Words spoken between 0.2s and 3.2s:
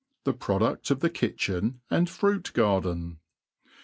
—The Pro dull of the Kitthin and Fruit Gar den